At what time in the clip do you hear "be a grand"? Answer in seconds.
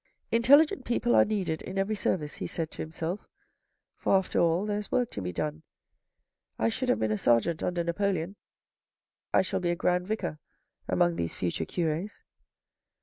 9.59-10.07